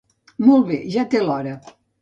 [0.47, 1.57] Molt bé, ja té l'hora.